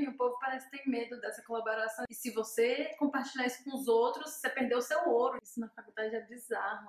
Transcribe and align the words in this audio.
E 0.00 0.08
o 0.08 0.16
povo 0.16 0.38
parece 0.38 0.70
ter 0.70 0.82
medo 0.86 1.20
dessa 1.20 1.42
colaboração. 1.42 2.04
E 2.10 2.14
se 2.14 2.30
você 2.30 2.94
compartilhar 2.98 3.46
isso 3.46 3.62
com 3.64 3.74
os 3.74 3.88
outros, 3.88 4.32
você 4.32 4.50
perdeu 4.50 4.78
o 4.78 4.82
seu 4.82 5.08
ouro. 5.08 5.38
Isso 5.42 5.60
na 5.60 5.68
faculdade 5.70 6.14
é 6.14 6.20
bizarro. 6.20 6.88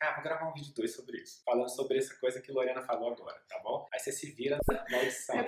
Ah, 0.00 0.14
vou 0.14 0.22
gravar 0.22 0.48
um 0.48 0.52
vídeo 0.52 0.72
2 0.74 0.94
sobre 0.94 1.18
isso. 1.18 1.42
Falando 1.44 1.68
sobre 1.68 1.98
essa 1.98 2.14
coisa 2.20 2.40
que 2.40 2.52
Lorena 2.52 2.82
falou 2.82 3.12
agora, 3.12 3.40
tá 3.48 3.58
bom? 3.60 3.88
Aí 3.92 3.98
você 3.98 4.12
se 4.12 4.30
vira 4.30 4.58
na 4.90 5.02
edição. 5.02 5.44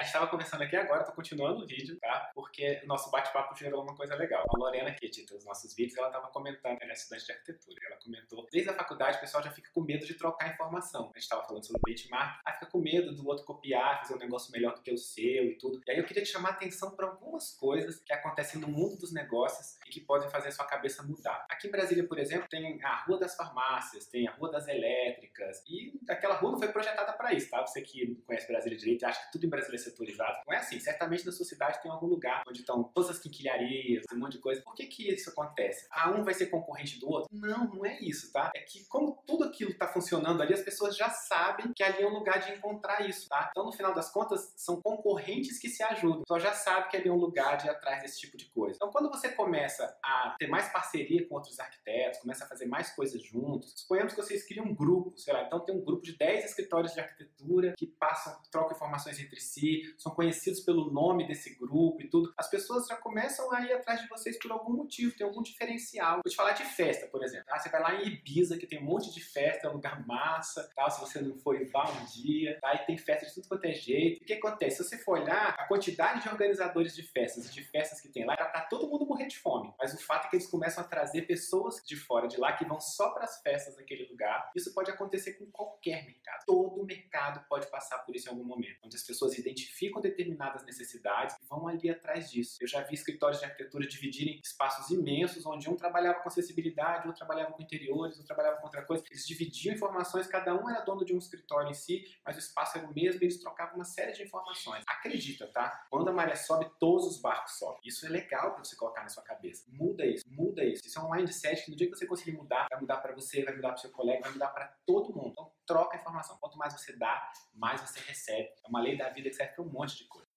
A 0.00 0.02
gente 0.02 0.14
estava 0.14 0.28
conversando 0.28 0.62
aqui 0.62 0.74
agora, 0.76 1.04
tô 1.04 1.12
continuando 1.12 1.62
o 1.62 1.66
vídeo, 1.66 1.98
tá? 2.00 2.30
Porque 2.34 2.80
o 2.82 2.86
nosso 2.86 3.10
bate-papo 3.10 3.54
gerou 3.54 3.82
uma 3.82 3.94
coisa 3.94 4.14
legal. 4.14 4.46
A 4.48 4.58
Lorena, 4.58 4.94
que 4.94 5.04
edita 5.04 5.34
os 5.36 5.44
nossos 5.44 5.74
vídeos, 5.74 5.98
ela 5.98 6.06
estava 6.06 6.28
comentando, 6.28 6.78
ela 6.80 6.90
é 6.90 6.94
estudante 6.94 7.26
de 7.26 7.32
arquitetura, 7.32 7.78
ela 7.84 7.96
comentou, 8.02 8.48
desde 8.50 8.70
a 8.70 8.72
faculdade 8.72 9.18
o 9.18 9.20
pessoal 9.20 9.42
já 9.42 9.50
fica 9.50 9.70
com 9.74 9.82
medo 9.82 10.06
de 10.06 10.14
trocar 10.14 10.54
informação. 10.54 11.02
A 11.02 11.18
gente 11.18 11.24
estava 11.24 11.44
falando 11.44 11.66
sobre 11.66 11.82
benchmark, 11.84 12.40
aí 12.46 12.54
fica 12.54 12.64
com 12.64 12.78
medo 12.78 13.14
do 13.14 13.28
outro 13.28 13.44
copiar, 13.44 14.00
fazer 14.00 14.14
um 14.14 14.18
negócio 14.18 14.50
melhor 14.52 14.74
do 14.74 14.80
que 14.80 14.90
o 14.90 14.96
seu 14.96 15.44
e 15.44 15.58
tudo. 15.58 15.82
E 15.86 15.90
aí 15.90 15.98
eu 15.98 16.04
queria 16.04 16.22
te 16.22 16.30
chamar 16.30 16.48
a 16.48 16.52
atenção 16.52 16.96
para 16.96 17.06
algumas 17.06 17.54
coisas 17.58 18.00
que 18.00 18.14
acontecem 18.14 18.58
no 18.58 18.68
mundo 18.68 18.96
dos 18.96 19.12
negócios 19.12 19.76
e 19.86 19.90
que 19.90 20.00
podem 20.00 20.30
fazer 20.30 20.48
a 20.48 20.52
sua 20.52 20.64
cabeça 20.64 21.02
mudar. 21.02 21.44
Aqui 21.50 21.68
em 21.68 21.70
Brasília, 21.70 22.08
por 22.08 22.18
exemplo, 22.18 22.48
tem 22.48 22.82
a 22.82 23.04
Rua 23.04 23.18
das 23.18 23.36
Farmácias, 23.36 24.06
tem 24.06 24.26
a 24.26 24.32
Rua 24.32 24.50
das 24.50 24.66
Elétricas, 24.66 25.62
e 25.68 25.92
aquela 26.08 26.36
rua 26.36 26.52
não 26.52 26.58
foi 26.58 26.68
projetada 26.68 27.12
para 27.12 27.34
isso, 27.34 27.50
tá? 27.50 27.60
Você 27.66 27.82
que 27.82 28.14
conhece 28.26 28.48
Brasília 28.48 28.78
direito 28.78 29.04
acha 29.04 29.26
que 29.26 29.32
tudo 29.32 29.44
em 29.44 29.50
Brasília 29.50 29.76
é 29.76 29.89
setorizado, 29.90 30.38
não 30.46 30.54
é 30.54 30.58
assim. 30.58 30.78
Certamente 30.80 31.26
na 31.26 31.32
sua 31.32 31.46
cidade 31.46 31.80
tem 31.82 31.90
algum 31.90 32.06
lugar 32.06 32.42
onde 32.48 32.60
estão 32.60 32.82
todas 32.82 33.10
as 33.10 33.18
quinquilharias, 33.18 34.04
um 34.12 34.18
monte 34.18 34.32
de 34.32 34.38
coisa. 34.38 34.62
Por 34.62 34.74
que 34.74 34.86
que 34.86 35.12
isso 35.12 35.30
acontece? 35.30 35.86
Ah, 35.90 36.10
um 36.10 36.24
vai 36.24 36.34
ser 36.34 36.46
concorrente 36.46 36.98
do 36.98 37.08
outro? 37.08 37.28
Não, 37.32 37.68
não 37.68 37.84
é 37.84 37.98
isso, 38.00 38.32
tá? 38.32 38.50
É 38.54 38.60
que 38.60 38.84
como 38.86 39.22
tudo 39.26 39.44
aquilo 39.44 39.70
está 39.70 39.86
funcionando 39.86 40.42
ali, 40.42 40.54
as 40.54 40.62
pessoas 40.62 40.96
já 40.96 41.10
sabem 41.10 41.72
que 41.72 41.82
ali 41.82 42.02
é 42.02 42.06
um 42.06 42.12
lugar 42.12 42.38
de 42.40 42.52
encontrar 42.52 43.08
isso, 43.08 43.28
tá? 43.28 43.48
Então, 43.50 43.64
no 43.64 43.72
final 43.72 43.94
das 43.94 44.10
contas, 44.10 44.52
são 44.56 44.80
concorrentes 44.80 45.58
que 45.58 45.68
se 45.68 45.82
ajudam. 45.82 46.22
Então, 46.22 46.38
já 46.38 46.52
sabe 46.52 46.88
que 46.88 46.96
ali 46.96 47.08
é 47.08 47.12
um 47.12 47.16
lugar 47.16 47.56
de 47.56 47.66
ir 47.66 47.70
atrás 47.70 48.02
desse 48.02 48.20
tipo 48.20 48.36
de 48.36 48.46
coisa. 48.50 48.76
Então, 48.76 48.90
quando 48.90 49.10
você 49.10 49.30
começa 49.30 49.96
a 50.02 50.36
ter 50.38 50.46
mais 50.46 50.70
parceria 50.72 51.26
com 51.26 51.34
outros 51.34 51.58
arquitetos, 51.58 52.20
começa 52.20 52.44
a 52.44 52.48
fazer 52.48 52.66
mais 52.66 52.90
coisas 52.90 53.22
juntos, 53.22 53.72
suponhamos 53.76 54.12
que 54.12 54.22
vocês 54.22 54.46
criam 54.46 54.66
um 54.66 54.74
grupo, 54.74 55.16
sei 55.16 55.32
lá, 55.32 55.44
então 55.44 55.60
tem 55.60 55.74
um 55.74 55.84
grupo 55.84 56.02
de 56.02 56.16
10 56.16 56.44
escritórios 56.44 56.92
de 56.92 57.00
arquitetura 57.00 57.74
que 57.76 57.86
passam, 57.86 58.40
trocam 58.50 58.76
informações 58.76 59.18
entre 59.18 59.40
si, 59.40 59.79
são 59.98 60.12
conhecidos 60.14 60.60
pelo 60.60 60.90
nome 60.90 61.26
desse 61.26 61.54
grupo 61.56 62.02
e 62.02 62.08
tudo, 62.08 62.32
as 62.36 62.48
pessoas 62.48 62.86
já 62.86 62.96
começam 62.96 63.52
a 63.52 63.62
ir 63.62 63.72
atrás 63.72 64.00
de 64.00 64.08
vocês 64.08 64.38
por 64.38 64.52
algum 64.52 64.72
motivo, 64.72 65.16
tem 65.16 65.26
algum 65.26 65.42
diferencial. 65.42 66.20
Vou 66.24 66.30
te 66.30 66.36
falar 66.36 66.52
de 66.52 66.64
festa, 66.64 67.06
por 67.06 67.22
exemplo. 67.22 67.46
Ah, 67.50 67.58
você 67.58 67.68
vai 67.68 67.80
lá 67.80 67.94
em 67.94 68.08
Ibiza, 68.08 68.58
que 68.58 68.66
tem 68.66 68.80
um 68.80 68.84
monte 68.84 69.12
de 69.12 69.20
festa, 69.22 69.66
é 69.66 69.70
um 69.70 69.74
lugar 69.74 70.06
massa, 70.06 70.70
tal. 70.74 70.90
se 70.90 71.00
você 71.00 71.20
não 71.20 71.36
foi, 71.38 71.64
vá 71.66 71.90
um 71.90 72.04
dia, 72.06 72.58
tá? 72.60 72.74
e 72.74 72.86
tem 72.86 72.96
festa 72.96 73.26
de 73.26 73.34
tudo 73.34 73.48
quanto 73.48 73.64
é 73.64 73.72
jeito. 73.72 74.22
O 74.22 74.24
que 74.24 74.34
acontece? 74.34 74.76
Se 74.76 74.84
você 74.84 74.98
for 74.98 75.18
olhar, 75.18 75.54
a 75.58 75.66
quantidade 75.66 76.22
de 76.22 76.28
organizadores 76.28 76.94
de 76.94 77.02
festas 77.02 77.46
e 77.46 77.52
de 77.52 77.62
festas 77.62 78.00
que 78.00 78.08
tem 78.08 78.24
lá, 78.24 78.34
era 78.34 78.46
pra 78.46 78.62
todo 78.62 78.88
mundo 78.88 79.06
morrer 79.06 79.26
de 79.26 79.38
fome. 79.38 79.72
Mas 79.78 79.94
o 79.94 79.98
fato 79.98 80.26
é 80.26 80.30
que 80.30 80.36
eles 80.36 80.46
começam 80.46 80.82
a 80.84 80.86
trazer 80.86 81.22
pessoas 81.22 81.82
de 81.84 81.96
fora 81.96 82.28
de 82.28 82.38
lá 82.38 82.52
que 82.52 82.64
vão 82.64 82.80
só 82.80 83.10
para 83.10 83.24
as 83.24 83.40
festas 83.42 83.76
daquele 83.76 84.06
lugar. 84.08 84.50
Isso 84.54 84.72
pode 84.74 84.90
acontecer 84.90 85.34
com 85.34 85.46
qualquer 85.50 86.04
mercado. 86.04 86.44
Todo 86.46 86.84
mercado 86.84 87.44
pode 87.48 87.66
passar 87.70 87.98
por 87.98 88.14
isso 88.14 88.28
em 88.28 88.30
algum 88.30 88.44
momento, 88.44 88.78
onde 88.84 88.96
as 88.96 89.02
pessoas 89.02 89.38
identificam 89.38 89.59
determinadas 90.00 90.64
necessidades 90.64 91.36
e 91.42 91.46
vão 91.46 91.68
ali 91.68 91.90
atrás 91.90 92.30
disso. 92.30 92.58
Eu 92.60 92.68
já 92.68 92.82
vi 92.82 92.94
escritórios 92.94 93.40
de 93.40 93.46
arquitetura 93.46 93.86
dividirem 93.86 94.40
espaços 94.44 94.90
imensos, 94.90 95.44
onde 95.46 95.68
um 95.68 95.76
trabalhava 95.76 96.20
com 96.20 96.28
acessibilidade, 96.28 97.06
outro 97.06 97.24
trabalhava 97.24 97.52
com 97.52 97.62
interiores, 97.62 98.16
outro 98.16 98.26
trabalhava 98.26 98.58
com 98.58 98.64
outra 98.64 98.82
coisa. 98.84 99.04
Eles 99.10 99.26
dividiam 99.26 99.74
informações, 99.74 100.26
cada 100.26 100.54
um 100.54 100.68
era 100.68 100.80
dono 100.80 101.04
de 101.04 101.14
um 101.14 101.18
escritório 101.18 101.70
em 101.70 101.74
si, 101.74 102.04
mas 102.24 102.36
o 102.36 102.38
espaço 102.38 102.78
era 102.78 102.86
o 102.86 102.94
mesmo 102.94 103.22
e 103.22 103.24
eles 103.24 103.40
trocavam 103.40 103.76
uma 103.76 103.84
série 103.84 104.12
de 104.12 104.22
informações. 104.22 104.84
Acredita, 104.86 105.46
tá? 105.48 105.86
Quando 105.90 106.08
a 106.08 106.12
maré 106.12 106.36
sobe, 106.36 106.70
todos 106.78 107.06
os 107.06 107.20
barcos 107.20 107.58
sobem. 107.58 107.80
Isso 107.84 108.06
é 108.06 108.08
legal 108.08 108.52
para 108.54 108.64
você 108.64 108.76
colocar 108.76 109.02
na 109.02 109.08
sua 109.08 109.22
cabeça. 109.22 109.64
Muda 109.68 110.04
isso, 110.06 110.24
muda 110.28 110.64
isso. 110.64 110.82
Isso 110.84 110.98
é 110.98 111.02
um 111.02 111.10
mindset 111.10 111.64
que 111.64 111.70
no 111.70 111.76
dia 111.76 111.90
que 111.90 111.96
você 111.96 112.06
conseguir 112.06 112.32
mudar, 112.32 112.66
vai 112.70 112.80
mudar 112.80 112.98
para 112.98 113.14
você, 113.14 113.44
vai 113.44 113.54
mudar 113.54 113.68
para 113.68 113.78
seu 113.78 113.90
colega, 113.90 114.22
vai 114.22 114.32
mudar 114.32 114.48
para 114.48 114.66
todo 114.86 115.14
mundo. 115.14 115.30
Então, 115.30 115.52
troca 115.70 115.96
informação. 115.96 116.36
Quanto 116.40 116.58
mais 116.58 116.72
você 116.72 116.96
dá, 116.96 117.30
mais 117.54 117.80
você 117.80 118.00
recebe. 118.00 118.48
É 118.64 118.68
uma 118.68 118.80
lei 118.80 118.96
da 118.96 119.08
vida 119.10 119.30
que 119.30 119.36
serve 119.36 119.52
para 119.52 119.62
um 119.62 119.68
monte 119.68 119.98
de 119.98 120.04
coisa. 120.06 120.28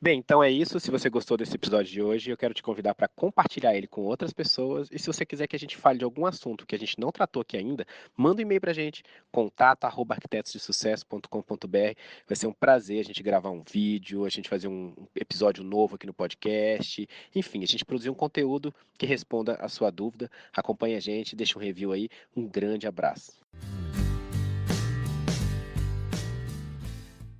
Bem, 0.00 0.20
então 0.20 0.40
é 0.42 0.48
isso. 0.48 0.78
Se 0.78 0.92
você 0.92 1.10
gostou 1.10 1.36
desse 1.36 1.56
episódio 1.56 1.92
de 1.92 2.00
hoje, 2.00 2.30
eu 2.30 2.36
quero 2.36 2.54
te 2.54 2.62
convidar 2.62 2.94
para 2.94 3.08
compartilhar 3.08 3.74
ele 3.74 3.88
com 3.88 4.02
outras 4.02 4.32
pessoas. 4.32 4.88
E 4.92 4.98
se 4.98 5.08
você 5.08 5.26
quiser 5.26 5.48
que 5.48 5.56
a 5.56 5.58
gente 5.58 5.76
fale 5.76 5.98
de 5.98 6.04
algum 6.04 6.24
assunto 6.24 6.64
que 6.64 6.76
a 6.76 6.78
gente 6.78 7.00
não 7.00 7.10
tratou 7.10 7.42
aqui 7.42 7.56
ainda, 7.56 7.84
manda 8.16 8.40
um 8.40 8.42
e-mail 8.42 8.60
para 8.60 8.70
a 8.70 8.74
gente, 8.74 9.02
contato@arquitetosdesucesso.com.br. 9.32 11.98
Vai 12.28 12.36
ser 12.36 12.46
um 12.46 12.52
prazer 12.52 13.00
a 13.00 13.04
gente 13.04 13.24
gravar 13.24 13.50
um 13.50 13.60
vídeo, 13.60 14.24
a 14.24 14.28
gente 14.28 14.48
fazer 14.48 14.68
um 14.68 14.94
episódio 15.16 15.64
novo 15.64 15.96
aqui 15.96 16.06
no 16.06 16.14
podcast. 16.14 17.08
Enfim, 17.34 17.64
a 17.64 17.66
gente 17.66 17.84
produzir 17.84 18.08
um 18.08 18.14
conteúdo 18.14 18.72
que 18.96 19.04
responda 19.04 19.56
a 19.56 19.68
sua 19.68 19.90
dúvida. 19.90 20.30
Acompanhe 20.56 20.94
a 20.94 21.00
gente, 21.00 21.34
deixa 21.34 21.58
um 21.58 21.62
review 21.62 21.90
aí. 21.90 22.08
Um 22.36 22.46
grande 22.46 22.86
abraço. 22.86 23.32